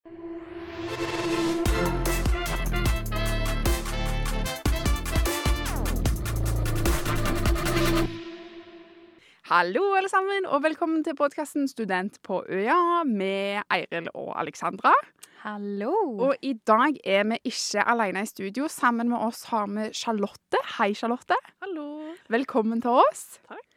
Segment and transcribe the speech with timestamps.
[0.00, 0.08] Hallo,
[9.98, 14.94] alle sammen, og velkommen til podkasten Student på Øya med Eiril og Alexandra.
[15.44, 15.92] Hallo.
[16.16, 18.68] Og i dag er vi ikke alene i studio.
[18.72, 20.56] Sammen med oss har vi Charlotte.
[20.78, 21.36] Hei, Charlotte.
[21.60, 22.14] Hallo.
[22.28, 23.40] Velkommen til oss.
[23.48, 23.69] Takk.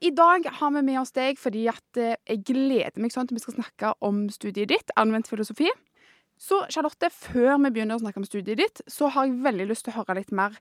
[0.00, 3.38] I dag har vi med oss deg fordi at eh, jeg gleder meg sånn til
[3.38, 5.70] vi skal snakke om studiet ditt, anvendt filosofi.
[6.38, 9.88] Så Charlotte, før vi begynner å snakke om studiet ditt, så har jeg veldig lyst
[9.88, 10.54] til å høre litt mer.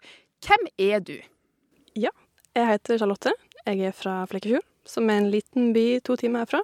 [0.46, 1.20] Hvem er du?
[1.98, 2.14] Ja,
[2.58, 3.36] Jeg heter Charlotte.
[3.68, 6.64] Jeg er fra Flekkefjord, som er en liten by to timer herfra.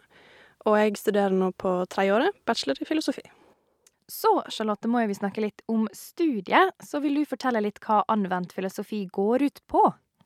[0.65, 3.21] Og jeg studerer nå på tredjeåret, bachelor i filosofi.
[4.09, 6.73] Så, Charlotte, må vi snakke litt om studiet.
[6.81, 9.83] Så vil du fortelle litt hva anvendt filosofi går ut på?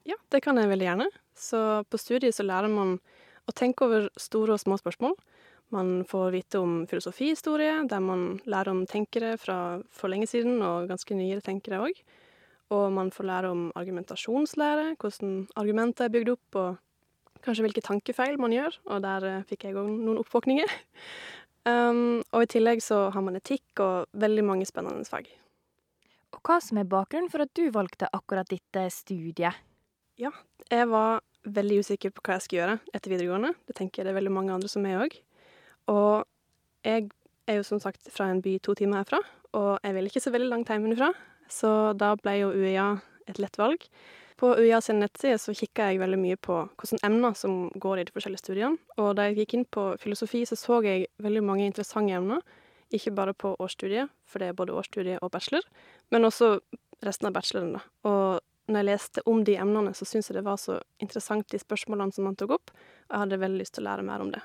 [0.08, 1.09] Ja, det kan jeg veldig gjerne.
[1.38, 2.98] Så på studiet så lærer man
[3.48, 5.16] å tenke over store og små spørsmål.
[5.76, 10.88] Man får vite om filosofihistorie, der man lærer om tenkere fra for lenge siden, og
[10.90, 12.02] ganske nyere tenkere òg.
[12.72, 18.39] Og man får lære om argumentasjonslære, hvordan argumenter er bygd opp, og kanskje hvilke tankefeil
[18.39, 18.80] man gjør.
[18.92, 20.72] Og der eh, fikk jeg òg noen oppvåkninger.
[21.67, 25.26] Um, og i tillegg så har man etikk og veldig mange spennende fag.
[26.31, 29.58] Og hva som er bakgrunnen for at du valgte akkurat dette studiet?
[30.16, 31.20] Jeg var
[31.53, 33.53] veldig usikker på hva jeg skal gjøre etter videregående.
[33.67, 35.17] Det tenker jeg det er veldig mange andre som er òg.
[35.94, 36.28] Og
[36.88, 37.09] jeg
[37.48, 39.22] er jo som sagt fra en by to timer herfra,
[39.58, 41.12] og jeg vil ikke så veldig langt hjemmefra,
[41.52, 42.88] så da ble jo UiA
[43.28, 43.88] et lett valg.
[44.38, 48.06] På UiA sin nettside så kikka jeg veldig mye på hvilke emner som går i
[48.06, 51.66] de forskjellige studiene, og da jeg gikk inn på filosofi, så så jeg veldig mange
[51.66, 52.44] interessante emner.
[52.94, 55.66] Ikke bare på årsstudiet, for det er både årsstudie og bachelor,
[56.11, 56.59] men også
[57.04, 57.82] resten av bacheloren, da.
[58.08, 61.60] Og når jeg leste om de emnene, så syntes jeg det var så interessant, de
[61.62, 62.73] spørsmålene som han tok opp,
[63.08, 64.44] og jeg hadde veldig lyst til å lære mer om det.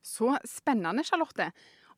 [0.00, 1.50] Så spennende, Charlotte.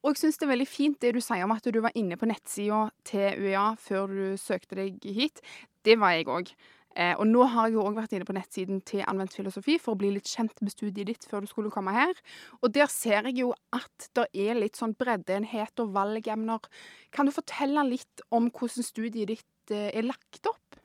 [0.02, 2.18] Og jeg syns det er veldig fint det du sier om at du var inne
[2.18, 5.38] på nettsida til UiA før du søkte deg hit.
[5.86, 6.50] Det var jeg òg.
[6.92, 9.94] Eh, og nå har jeg jo òg vært inne på nettsiden til Anvendt filosofi for
[9.94, 12.12] å bli litt kjent med studiet ditt før du skulle komme her.
[12.60, 16.66] Og der ser jeg jo at det er litt sånn breddeenhet og valgemner.
[17.14, 20.81] Kan du fortelle litt om hvordan studiet ditt eh, er lagt opp?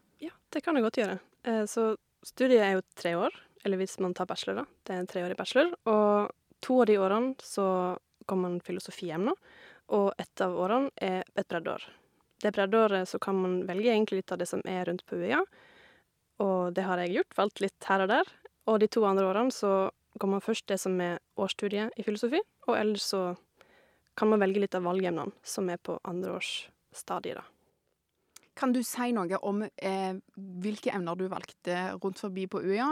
[0.54, 1.20] Det kan jeg godt gjøre.
[1.44, 3.34] Eh, Så studiet er jo tre år,
[3.66, 4.66] eller hvis man tar bachelor, da.
[4.86, 5.74] Det er en treårig bachelor.
[5.86, 6.32] Og
[6.62, 7.98] to av de årene så
[8.28, 9.36] kommer man filosofiemner,
[9.90, 11.84] og ett av årene er et breddeår.
[12.44, 15.40] Det breddeåret så kan man velge egentlig litt av det som er rundt på UiA,
[16.44, 18.28] og det har jeg gjort, valgt litt her og der.
[18.68, 22.42] Og de to andre årene så går man først det som er årsstudiet i filosofi,
[22.68, 23.22] og ellers så
[24.18, 27.46] kan man velge litt av valgemnene som er på andreårsstadiet, da.
[28.58, 30.16] Kan du si noe om eh,
[30.64, 32.88] hvilke emner du valgte rundt forbi på UiA?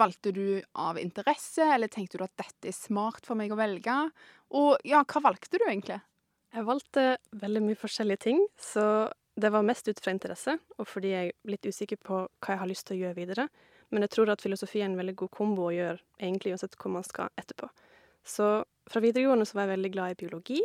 [0.00, 3.96] Valgte du av interesse, eller tenkte du at dette er smart for meg å velge?
[4.56, 6.00] Og ja, hva valgte du egentlig?
[6.52, 7.04] Jeg valgte
[7.44, 8.86] veldig mye forskjellige ting, så
[9.40, 12.60] det var mest ut fra interesse, og fordi jeg er litt usikker på hva jeg
[12.60, 13.48] har lyst til å gjøre videre.
[13.92, 16.92] Men jeg tror at filosofi er en veldig god kombo å gjøre, egentlig uansett hvor
[16.96, 17.68] man skal etterpå.
[18.24, 18.52] Så
[18.88, 20.60] fra videregående så var jeg veldig glad i biologi,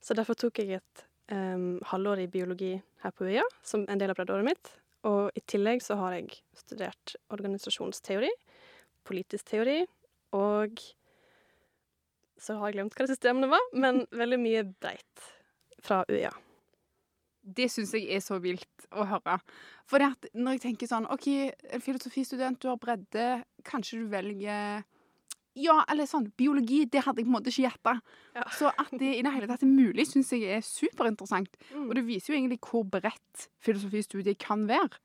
[0.00, 4.12] så derfor tok jeg et um, halvår i biologi her på UiA, som en del
[4.12, 4.72] av breddeåret mitt.
[5.08, 8.30] Og i tillegg så har jeg studert organisasjonsteori,
[9.08, 9.80] politisk teori,
[10.36, 10.82] og
[12.38, 15.30] så har jeg glemt hva det siste emnet var, men veldig mye breit
[15.82, 16.32] fra UiA.
[17.48, 19.38] Det syns jeg er så vilt å høre.
[19.88, 20.02] For
[20.36, 23.28] når jeg tenker sånn OK, en filosofistudent, du har bredde,
[23.64, 24.82] kanskje du velger
[25.58, 27.94] Ja, eller sånn biologi, det hadde jeg på en måte ikke gjetta.
[28.36, 28.46] Ja.
[28.54, 31.58] Så at det i det hele tatt er mulig, syns jeg er superinteressant.
[31.72, 31.88] Mm.
[31.88, 35.00] Og det viser jo egentlig hvor bredt filosofistudiet kan være.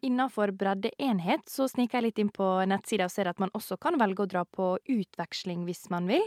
[0.00, 3.98] Innenfor breddeenhet så sniker jeg litt inn på nettsida og ser at man også kan
[4.00, 6.24] velge å dra på utveksling hvis man vil.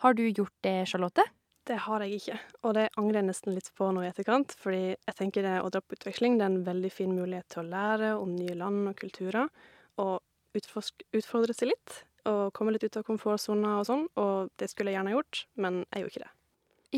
[0.00, 1.26] Har du gjort det, Charlotte?
[1.68, 4.94] Det har jeg ikke, og det angrer jeg nesten litt på nå i etterkant, fordi
[4.94, 7.68] jeg tenker det å dra på utveksling det er en veldig fin mulighet til å
[7.68, 9.50] lære om nye land og kulturer,
[10.58, 14.92] utforsk, utfordre seg litt, og komme litt ut av komfortsona og sånn, og det skulle
[14.92, 16.34] jeg gjerne gjort, men jeg gjorde ikke det.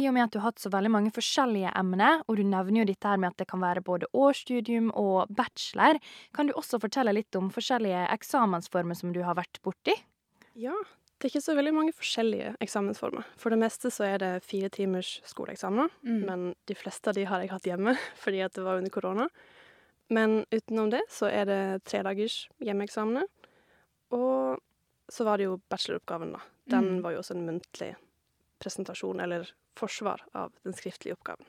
[0.00, 2.80] I og med at du har hatt så veldig mange forskjellige emner, og du nevner
[2.80, 6.00] jo dette her med at det kan være både årsstudium og bachelor,
[6.32, 9.92] kan du også fortelle litt om forskjellige eksamensformer som du har vært borti?
[10.56, 10.72] Ja,
[11.20, 13.28] det er ikke så veldig mange forskjellige eksamensformer.
[13.38, 16.24] For det meste så er det fire timers skoleeksamener, Mm.
[16.26, 17.92] men de fleste av de har jeg hatt hjemme
[18.24, 19.28] fordi at det var under korona.
[20.12, 23.24] Men utenom det så er det tre dagers hjemmeeksamener.
[24.12, 24.58] Og
[25.12, 26.40] så var det jo bacheloroppgaven, da.
[26.68, 27.02] Den Mm.
[27.02, 27.94] var jo også en muntlig
[28.60, 31.44] presentasjon, eller forsvar av den skriftlige oppgaven.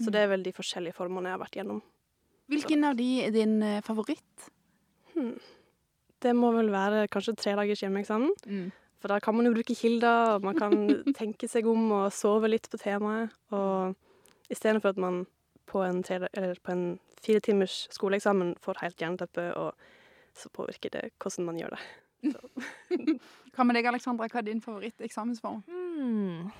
[0.00, 0.12] Så Mm.
[0.12, 1.82] det er vel de forskjellige formene jeg har vært gjennom.
[2.48, 4.50] Hvilken av de er din eh, favoritt?
[5.14, 5.38] Hmm.
[6.20, 8.30] Det må vel være kanskje tre dagers hjemmeeksamen.
[8.46, 8.72] Mm.
[9.00, 10.72] For da kan man jo bruke kilder, og man kan
[11.14, 13.30] tenke seg om og sove litt på temaet.
[13.52, 13.94] Og
[14.50, 15.26] istedenfor at man
[15.66, 19.74] på en, på en fire timers skoleeksamen får helt jernteppe, og
[20.36, 21.82] så påvirker det hvordan man gjør det.
[23.56, 24.28] Hva med deg, Alexandra?
[24.30, 25.62] Hva er din favoritteksamensform?
[25.68, 26.50] Mm.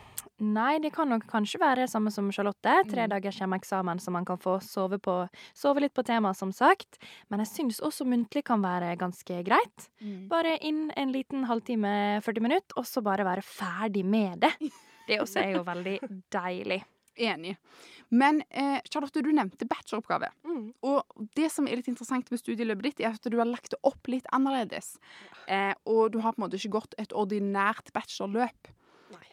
[0.41, 2.73] Nei, det kan nok kanskje være det samme som Charlotte.
[2.89, 3.11] Tre Mm.
[3.13, 5.15] dagers hjemmeeksamen som man kan få sove, på,
[5.57, 6.99] sove litt på temaet, som sagt.
[7.31, 9.89] Men jeg syns også muntlig kan være ganske greit.
[10.29, 14.53] Bare inn en liten halvtime, 40 minutter, og så bare være ferdig med det.
[15.11, 15.97] Det også er jo veldig
[16.31, 16.85] deilig.
[17.21, 17.57] Enig.
[18.11, 20.33] Men eh, Charlotte, du nevnte bacheloroppgave.
[20.49, 20.73] Mm.
[20.89, 23.79] Og det som er litt interessant med studieløpet ditt, er at du har lagt det
[23.87, 24.97] opp litt annerledes.
[25.47, 28.73] Eh, og du har på en måte ikke gått et ordinært bachelorløp.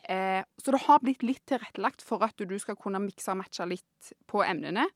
[0.08, 3.66] Eh, så det har blitt litt tilrettelagt for at du skal kunne mikse og matche
[3.68, 4.88] litt på emnene.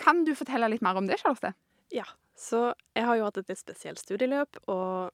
[0.00, 1.52] Kan du fortelle litt mer om det, Charlotte?
[1.94, 2.06] Ja,
[2.36, 5.12] så jeg har jo hatt et litt spesielt studieløp, og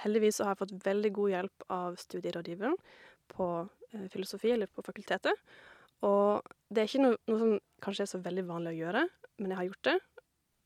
[0.00, 2.76] heldigvis så har jeg fått veldig god hjelp av studierådgiveren
[3.34, 3.48] på
[3.92, 5.42] eh, filosofi, eller på fakultetet.
[6.02, 6.42] Og
[6.74, 7.54] det er ikke noe, noe som
[7.84, 9.04] kanskje er så veldig vanlig å gjøre,
[9.38, 9.96] men jeg har gjort det.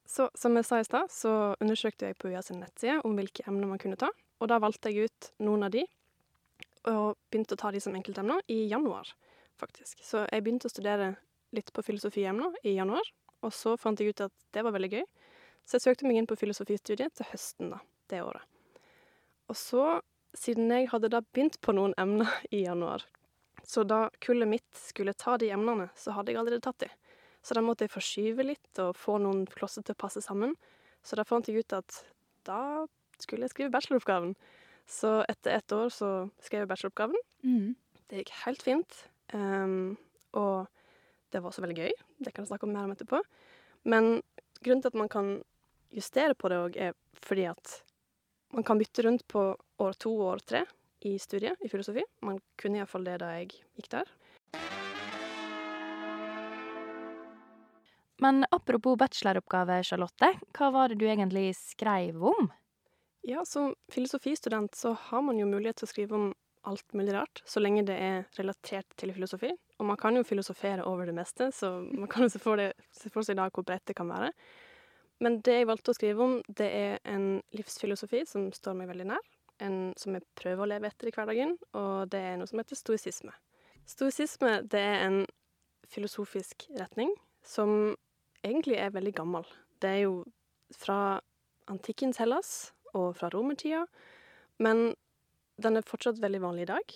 [0.08, 3.44] Så som jeg sa i stad, så undersøkte jeg på UiA sin nettside om hvilke
[3.50, 4.08] emner man kunne ta,
[4.40, 5.84] og da valgte jeg ut noen av de,
[6.88, 9.10] og begynte å ta de som enkeltemner i januar,
[9.60, 10.00] faktisk.
[10.06, 11.12] Så jeg begynte å studere
[11.56, 13.04] litt på filosofiemner i januar,
[13.44, 15.04] og så fant jeg ut at det var veldig gøy.
[15.68, 18.44] Så jeg søkte meg inn på filosofistudiet til høsten da, det året.
[19.48, 20.00] Og så,
[20.36, 23.04] siden jeg hadde da begynt på noen emner i januar,
[23.68, 26.88] så da kullet mitt skulle ta de emnene, så hadde jeg allerede tatt de.
[27.44, 30.54] Så da måtte jeg forskyve litt og få noen klosser til å passe sammen.
[31.04, 31.98] Så da fant jeg ut at
[32.48, 32.86] da
[33.20, 34.32] skulle jeg skrive bacheloroppgaven.
[34.88, 36.10] Så etter ett år så
[36.40, 37.20] skrev jeg bacheloroppgaven.
[38.08, 38.98] Det gikk helt fint.
[39.36, 39.98] Um,
[40.32, 40.64] og
[41.28, 41.92] det var også veldig gøy.
[42.24, 43.20] Det kan jeg snakke om mer om etterpå.
[43.84, 44.22] Men
[44.64, 45.30] grunnen til at man kan
[45.92, 47.78] justere på det òg, er fordi at
[48.56, 50.64] man kan bytte rundt på år to og år tre
[51.00, 52.04] i studiet i filosofi.
[52.26, 54.10] Man kunne iallfall det da jeg gikk der.
[58.18, 60.32] Men apropos bacheloroppgave, Charlotte.
[60.58, 62.50] Hva var det du egentlig skrev om?
[63.22, 66.28] Ja, som filosofistudent så har man jo mulighet til å skrive om
[66.68, 69.52] alt mulig rart, så lenge det er relatert til filosofi.
[69.78, 72.72] Og man kan jo filosofere over det meste, så man kan jo se for, det,
[72.92, 74.32] se for seg da hvor bredt det kan være.
[75.22, 79.08] Men det jeg valgte å skrive om, det er en livsfilosofi som står meg veldig
[79.14, 79.30] nær.
[79.64, 82.78] En som jeg prøver å leve etter i hverdagen, og det er noe som heter
[82.78, 83.32] stoisisme.
[83.88, 85.18] Stoisisme det er en
[85.88, 87.96] filosofisk retning som
[88.44, 89.46] egentlig er veldig gammel.
[89.80, 90.22] Det er jo
[90.76, 91.18] fra
[91.70, 92.52] antikkens Hellas
[92.94, 93.86] og fra romertida,
[94.62, 94.92] men
[95.58, 96.94] den er fortsatt veldig vanlig i dag.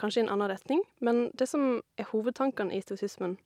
[0.00, 3.36] Kanskje i en annen retning, men det som er hovedtankene i stoisismen,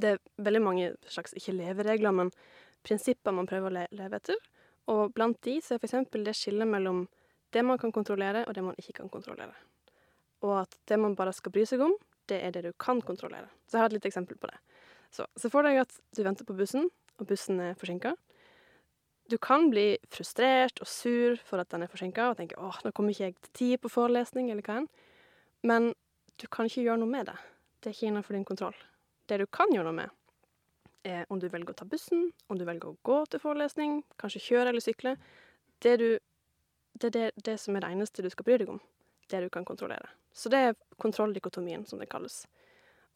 [0.00, 2.30] det er veldig mange slags, ikke leveregler, men
[2.86, 4.38] prinsipper man prøver å le leve etter.
[4.90, 7.04] Og blant de så er eksempel det skillet mellom
[7.52, 9.54] det man kan kontrollere, og det man ikke kan kontrollere.
[10.42, 11.94] Og at det man bare skal bry seg om,
[12.30, 13.48] det er det du kan kontrollere.
[13.66, 14.58] Så jeg har et lite eksempel på det.
[15.12, 16.88] Så se for deg at du venter på bussen,
[17.20, 18.14] og bussen er forsinka.
[19.30, 22.92] Du kan bli frustrert og sur for at den er forsinka, og tenke åh, nå
[22.96, 24.88] kommer ikke jeg til tid på forelesning, eller hva enn.
[25.62, 25.92] Men
[26.40, 27.36] du kan ikke gjøre noe med det.
[27.80, 28.76] Det er ikke innenfor din kontroll.
[29.28, 30.18] Det du kan gjøre noe med,
[31.04, 34.42] er om du velger å ta bussen, om du velger å gå til forelesning, kanskje
[34.46, 35.16] kjøre eller sykle.
[35.82, 36.08] Det, du,
[36.98, 38.80] det er det, det som er det eneste du skal bry deg om.
[39.30, 40.10] Det du kan kontrollere.
[40.32, 42.44] Så det er kontrolldikotomien, som det kalles.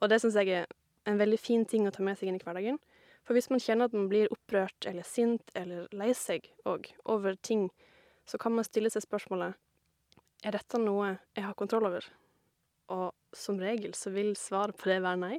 [0.01, 0.67] Og det syns jeg er
[1.07, 2.79] en veldig fin ting å ta med seg inn i hverdagen.
[3.27, 7.37] For hvis man kjenner at man blir opprørt eller sint eller lei seg òg over
[7.43, 7.69] ting,
[8.27, 9.57] så kan man stille seg spørsmålet
[10.47, 12.07] er dette noe jeg har kontroll over.
[12.93, 15.39] Og som regel så vil svaret på det være nei.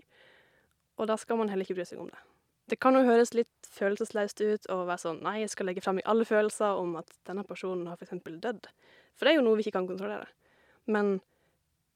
[0.98, 2.20] Og da skal man heller ikke bry seg om det.
[2.68, 6.02] Det kan jo høres litt følelsesløst ut og være sånn nei, jeg skal legge frem
[6.02, 8.68] i alle følelser om at denne personen har eksempel dødd.
[9.16, 10.28] For det er jo noe vi ikke kan kontrollere.
[10.92, 11.18] Men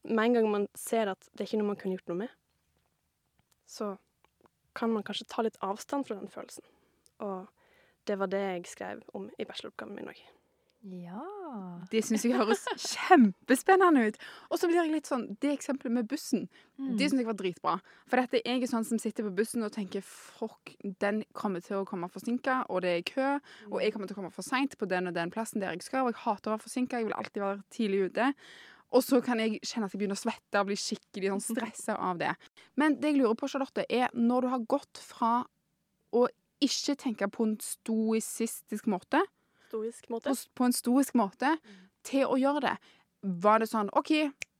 [0.07, 2.35] med en gang man ser at det er ikke noe man kunne gjort noe med,
[3.67, 3.93] så
[4.75, 6.63] kan man kanskje ta litt avstand fra den følelsen.
[7.21, 7.49] Og
[8.07, 10.21] det var det jeg skrev om i bacheloroppgaven min òg.
[10.81, 11.21] Ja.
[11.91, 14.15] Det syns jeg høres kjempespennende ut.
[14.50, 16.47] Og så blir jeg litt sånn Det eksempelet med bussen,
[16.79, 16.97] Mm.
[16.97, 17.73] det syns jeg var dritbra.
[18.07, 21.77] For dette jeg er sånn som sitter på bussen og tenker fuck, den kommer til
[21.77, 24.75] å komme forsinka, og det er kø, og jeg kommer til å komme for seint
[24.79, 27.05] på den og den plassen der jeg skal, og jeg hater å være forsinka, jeg
[27.05, 28.33] vil alltid være tidlig ute.
[28.91, 31.95] Og så kan jeg kjenne at jeg begynner å svette og bli skikkelig sånn stressa
[32.00, 32.33] av det.
[32.75, 35.45] Men det jeg lurer på, Charlotte, er når du har gått fra
[36.11, 36.27] å
[36.59, 39.21] ikke tenke på en stoisistisk måte
[39.71, 40.29] Stoisk måte.
[40.29, 41.55] på, på en stoisk måte
[42.07, 42.75] til å gjøre det.
[43.41, 44.13] Var det sånn OK,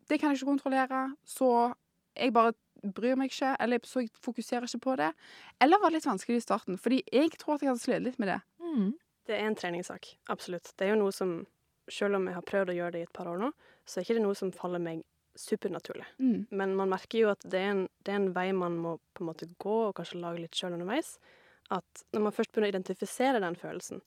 [0.10, 1.72] det kan jeg ikke kontrollere, så
[2.18, 5.12] jeg bare bryr meg ikke, eller så jeg fokuserer ikke på det?
[5.62, 6.80] Eller var det litt vanskelig i starten?
[6.82, 8.40] Fordi jeg tror at jeg hadde slitt litt med det.
[8.62, 8.92] Mm.
[9.30, 10.74] Det er en treningssak, absolutt.
[10.78, 11.42] Det er jo noe som
[11.92, 13.52] selv om jeg har prøvd å gjøre det i et par år nå,
[13.86, 15.04] så er ikke det noe som faller meg
[15.38, 16.08] supernaturlig.
[16.20, 16.48] Mm.
[16.50, 19.24] Men man merker jo at det er, en, det er en vei man må på
[19.24, 21.16] en måte gå, og kanskje lage litt sjøl underveis.
[21.72, 24.02] At når man først begynner å identifisere den følelsen,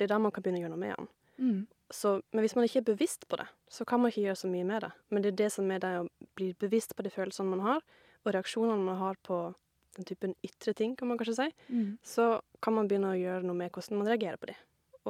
[0.00, 1.08] det er da man kan begynne å gjøre noe med den.
[1.40, 1.60] Mm.
[1.90, 4.48] Så, men hvis man ikke er bevisst på det, så kan man ikke gjøre så
[4.50, 4.90] mye med det.
[5.10, 6.06] Men det er det som er det å
[6.38, 7.80] bli bevisst på de følelsene man har,
[8.24, 9.38] og reaksjonene man har på
[9.96, 11.98] den typen ytre ting, kan man kanskje si, Mm.
[12.06, 14.54] så kan man begynne å gjøre noe med hvordan man reagerer på de.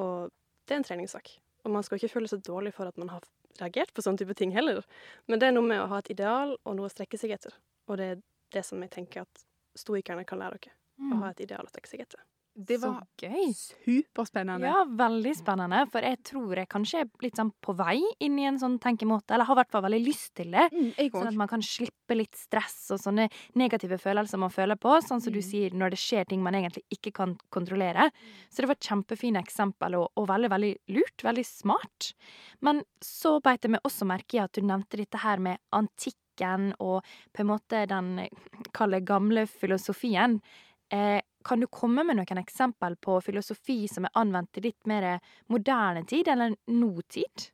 [0.00, 0.30] Og
[0.66, 1.34] det er en treningssak.
[1.66, 3.20] Og man skal ikke føle seg dårlig for at man har
[3.60, 4.80] reagert på sånne type ting heller.
[5.28, 7.52] Men det er noe med å ha et ideal og noe å strekke seg etter.
[7.88, 8.22] Og det er
[8.56, 9.44] det som jeg tenker at
[9.76, 10.72] stoikerne kan lære dere.
[11.12, 12.20] Å ha et ideal å strekke seg etter.
[12.54, 13.52] Det var Så gøy.
[13.86, 14.66] superspennende.
[14.66, 15.84] Ja, veldig spennende.
[15.90, 19.32] For jeg tror jeg kanskje er litt sånn på vei inn i en sånn tenkemåte,
[19.36, 20.66] eller har i hvert fall veldig lyst til det.
[20.74, 24.96] Mm, Sånn at man kan slippe litt stress og sånne negative følelser man føler på.
[25.00, 25.48] Sånn som du Mm.
[25.50, 28.10] sier, når det skjer ting man egentlig ikke kan kontrollere.
[28.50, 31.22] Så det var et kjempefine eksempel, og, og veldig, veldig lurt.
[31.22, 32.12] Veldig smart.
[32.60, 36.74] Men så beit jeg meg også merke i at du nevnte dette her med antikken
[36.80, 38.28] og på en måte den
[38.72, 40.40] kall det gamle filosofien.
[40.92, 45.20] Eh, kan du komme med noen eksempel på filosofi som er anvendt i litt mer
[45.52, 47.48] moderne tid, eller nåtid?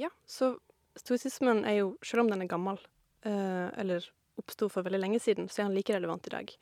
[0.00, 0.54] Ja, så
[0.98, 2.80] stoisismen er jo, selv om den er gammel,
[3.24, 4.04] eh, eller
[4.40, 6.52] oppsto for veldig lenge siden, så er den like relevant i dag.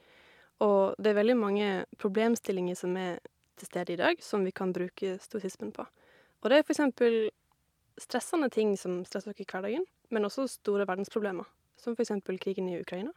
[0.66, 1.68] Og det er veldig mange
[1.98, 3.18] problemstillinger som er
[3.58, 5.86] til stede i dag, som vi kan bruke stoisismen på.
[6.42, 7.30] Og det er eksempel
[7.98, 11.46] stressende ting som stresser oss i hverdagen, men også store verdensproblemer,
[11.78, 13.10] som eksempel krigen i Ukraina,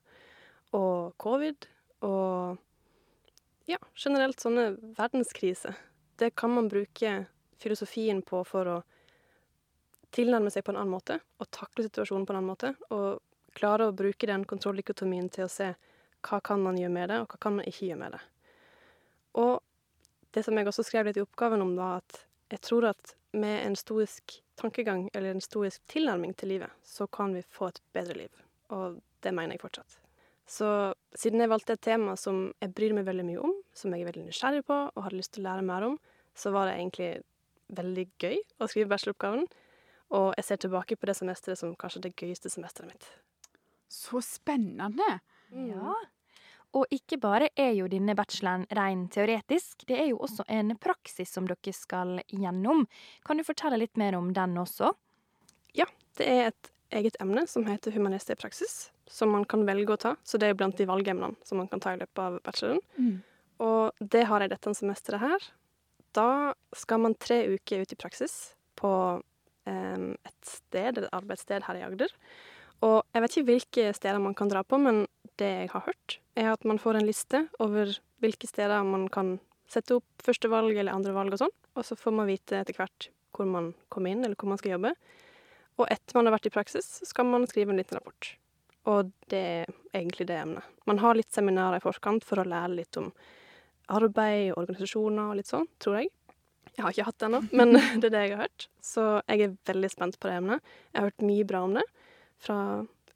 [0.73, 1.67] og covid,
[2.01, 2.57] og
[3.71, 5.77] ja, generelt sånne verdenskriser.
[6.19, 7.25] Det kan man bruke
[7.61, 8.77] filosofien på for å
[10.11, 12.73] tilnærme seg på en annen måte og takle situasjonen på en annen måte.
[12.91, 13.21] Og
[13.57, 15.71] klare å bruke den kontrollikotomien til å se
[16.27, 18.21] hva kan man gjøre med det, og hva kan man ikke gjøre med det.
[19.41, 19.53] Og
[20.35, 23.61] det som jeg også skrev litt i oppgaven om, var at jeg tror at med
[23.63, 28.19] en stoisk tankegang eller en stoisk tilnærming til livet, så kan vi få et bedre
[28.25, 28.45] liv.
[28.75, 30.00] Og det mener jeg fortsatt.
[30.51, 30.67] Så
[31.15, 34.09] siden jeg valgte et tema som jeg bryr meg veldig mye om, som jeg er
[34.09, 35.97] veldig nysgjerrig på og hadde lyst til å lære mer om,
[36.35, 37.11] så var det egentlig
[37.71, 39.45] veldig gøy å skrive bacheloroppgaven.
[40.11, 43.07] Og jeg ser tilbake på det semesteret som kanskje det gøyeste semesteret mitt.
[43.91, 45.07] Så spennende.
[45.55, 45.95] Ja.
[46.75, 51.31] Og ikke bare er jo denne bacheloren ren teoretisk, det er jo også en praksis
[51.31, 52.85] som dere skal gjennom.
[53.27, 54.91] Kan du fortelle litt mer om den også?
[55.75, 55.87] Ja,
[56.19, 59.99] Det er et eget emne som heter humanist i praksis, som man kan velge å
[59.99, 60.15] ta.
[60.23, 62.81] Så det er blant de valgemnene som man kan ta i løpet av bacheloren.
[62.97, 63.17] Mm.
[63.61, 65.49] Og det har jeg dette semesteret her.
[66.17, 66.29] Da
[66.75, 68.91] skal man tre uker ut i praksis på
[69.69, 72.11] em, et sted, et arbeidssted her i Agder.
[72.81, 75.05] Og jeg vet ikke hvilke steder man kan dra på, men
[75.39, 79.37] det jeg har hørt, er at man får en liste over hvilke steder man kan
[79.71, 82.75] sette opp første valg eller andre valg og sånn, og så får man vite etter
[82.77, 84.91] hvert hvor man kommer inn, eller hvor man skal jobbe.
[85.81, 88.35] Og etter man har vært i praksis, skal man skrive en liten rapport.
[88.89, 90.65] Og det er egentlig det emnet.
[90.89, 93.11] Man har litt seminarer i forkant for å lære litt om
[93.91, 96.11] arbeid og organisasjoner og litt sånn, tror jeg.
[96.71, 98.67] Jeg har ikke hatt det ennå, men det er det jeg har hørt.
[98.85, 100.73] Så jeg er veldig spent på det emnet.
[100.91, 101.85] Jeg har hørt mye bra om det
[102.41, 102.57] fra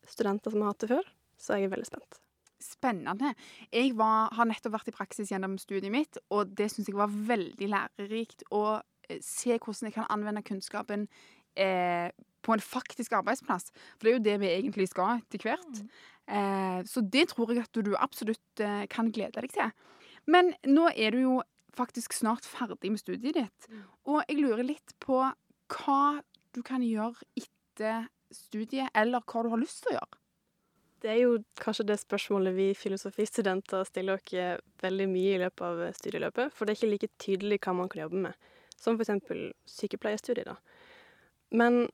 [0.05, 1.07] studenter som har hatt det før,
[1.41, 2.19] så jeg er veldig spent.
[2.61, 3.33] Spennende.
[3.73, 7.13] Jeg var, har nettopp vært i praksis gjennom studiet mitt, og det syns jeg var
[7.13, 8.63] veldig lærerikt å
[9.09, 11.07] eh, se hvordan jeg kan anvende kunnskapen
[11.55, 12.09] eh,
[12.45, 13.71] på en faktisk arbeidsplass.
[13.97, 15.81] For det er jo det vi egentlig skal etter hvert.
[16.27, 19.73] Eh, så det tror jeg at du absolutt eh, kan glede deg til.
[20.29, 21.35] Men nå er du jo
[21.75, 23.65] faktisk snart ferdig med studiet ditt,
[24.07, 26.03] og jeg lurer litt på hva
[26.55, 30.21] du kan gjøre etter studiet, eller hva du har lyst til å gjøre.
[31.03, 35.83] Det er jo kanskje det spørsmålet vi filosofistudenter stiller oss veldig mye i løpet av
[35.99, 38.47] studieløpet, for det er ikke like tydelig hva man kan jobbe med,
[38.79, 40.74] som eksempel sykepleierstudiet, da.
[41.49, 41.85] Men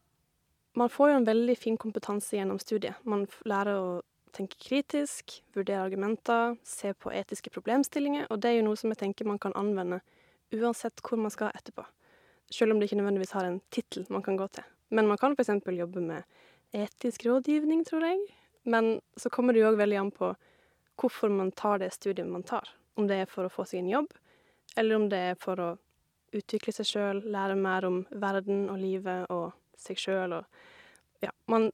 [0.74, 3.00] man får jo en veldig fin kompetanse gjennom studiet.
[3.04, 8.68] Man lærer å tenke kritisk, vurdere argumenter, se på etiske problemstillinger, og det er jo
[8.70, 10.00] noe som jeg tenker man kan anvende
[10.56, 11.84] uansett hvor man skal etterpå.
[12.52, 14.64] Selv om det ikke nødvendigvis har en tittel man kan gå til.
[14.92, 15.52] Men man kan f.eks.
[15.68, 16.24] jobbe med
[16.76, 18.20] etisk rådgivning, tror jeg.
[18.64, 20.34] Men så kommer det jo òg veldig an på
[21.00, 22.68] hvorfor man tar det studiet man tar.
[23.00, 24.12] Om det er for å få seg en jobb,
[24.76, 25.70] eller om det er for å
[26.36, 30.62] utvikle seg sjøl, lære mer om verden og livet og seg sjøl og
[31.22, 31.68] Ja, man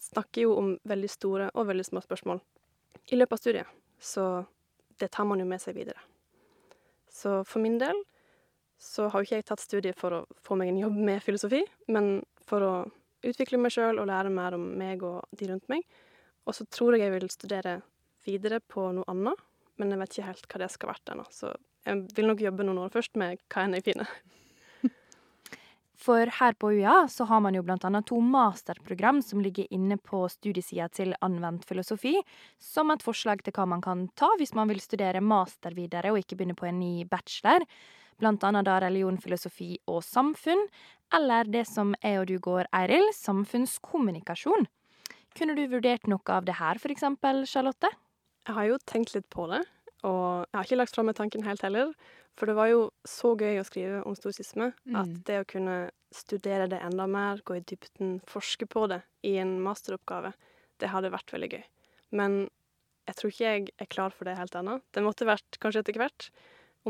[0.00, 2.38] snakker jo om veldig store og veldig små spørsmål
[3.12, 4.24] i løpet av studiet, så
[4.96, 6.00] det tar man jo med seg videre.
[7.12, 7.98] Så for min del
[8.80, 11.60] så har jo ikke jeg tatt studiet for å få meg en jobb med filosofi,
[11.92, 12.72] men for å
[13.26, 15.84] utvikle meg sjøl og lære mer om meg og de rundt meg.
[16.48, 17.74] Og så tror jeg jeg vil studere
[18.24, 19.44] videre på noe annet,
[19.80, 21.24] men jeg vet ikke helt hva det skal være ennå.
[21.32, 21.54] Så
[21.88, 24.10] jeg vil nok jobbe noen år først med hva enn jeg finner.
[26.00, 30.22] For her på UiA så har man jo annet to masterprogram som ligger inne på
[30.32, 32.14] studiesida til anvendt filosofi,
[32.58, 36.20] som et forslag til hva man kan ta hvis man vil studere master videre og
[36.20, 37.66] ikke begynne på en ny bachelor.
[38.20, 40.66] Annet da religion, filosofi og samfunn,
[41.16, 44.68] eller det som jeg og du går, Eiril, samfunnskommunikasjon.
[45.36, 47.88] Kunne du vurdert noe av det her, eksempel, Charlotte?
[48.50, 49.60] Jeg har jo tenkt litt på det,
[50.02, 51.92] og jeg har ikke lagt fra meg tanken helt heller.
[52.34, 54.96] For det var jo så gøy å skrive om storsisme mm.
[54.98, 55.76] at det å kunne
[56.10, 60.32] studere det enda mer, gå i dybden, forske på det i en masteroppgave,
[60.82, 61.62] det hadde vært veldig gøy.
[62.18, 62.40] Men
[63.06, 64.80] jeg tror ikke jeg er klar for det helt ennå.
[64.90, 66.30] Det måtte vært kanskje etter hvert.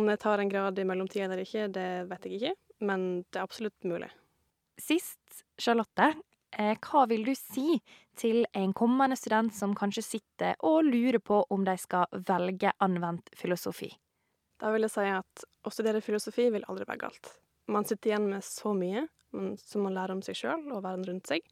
[0.00, 2.56] Om jeg tar en grad i mellomtida eller ikke, det vet jeg ikke,
[2.88, 4.08] men det er absolutt mulig.
[4.80, 6.14] Sist, Charlotte,
[6.58, 7.78] hva vil du si
[8.18, 13.30] til en kommende student som kanskje sitter og lurer på om de skal velge anvendt
[13.38, 13.90] filosofi?
[14.60, 17.32] Da vil jeg si at å studere filosofi vil aldri være galt.
[17.70, 19.06] Man sitter igjen med så mye
[19.62, 21.46] som man lærer om seg sjøl og verden rundt seg.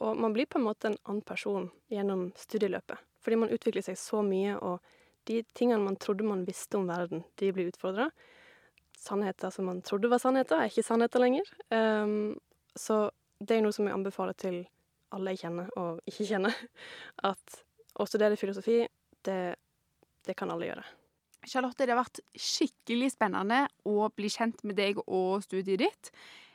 [0.00, 3.00] Og man blir på en måte en annen person gjennom studieløpet.
[3.20, 4.80] Fordi man utvikler seg så mye, og
[5.28, 8.08] de tingene man trodde man visste om verden, de blir utfordra.
[8.96, 11.52] Sannheter som man trodde var sannheter, er ikke sannheter lenger.
[11.68, 12.38] Um,
[12.76, 14.62] så det er noe som jeg anbefaler til
[15.16, 16.56] alle jeg kjenner og ikke kjenner.
[17.32, 17.60] At
[18.00, 18.82] å studere filosofi,
[19.26, 19.40] det,
[20.26, 20.86] det kan alle gjøre.
[21.48, 26.10] Charlotte, det har vært skikkelig spennende å bli kjent med deg og studiet ditt.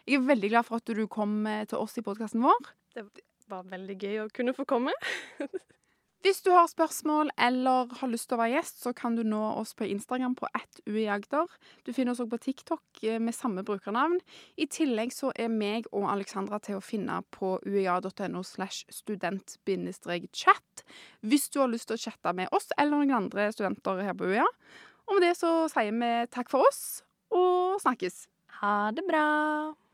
[0.05, 2.69] Jeg er veldig glad for at du kom eh, til oss i podkasten vår.
[2.93, 3.07] Det
[3.49, 4.93] var veldig gøy å kunne få komme.
[6.25, 9.37] Hvis du har spørsmål eller har lyst til å være gjest, så kan du nå
[9.59, 11.45] oss på Instagram på atuiagder.
[11.85, 14.17] Du finner oss også på TikTok eh, med samme brukernavn.
[14.57, 20.85] I tillegg så er meg og Alexandra til å finne på uia.no slash student-chat
[21.21, 24.25] hvis du har lyst til å chatte med oss eller noen andre studenter her på
[24.25, 24.49] UiA.
[25.05, 28.25] Og med det så sier vi takk for oss, og snakkes.
[28.63, 29.25] Ha det bra.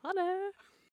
[0.07, 0.70] Ha det.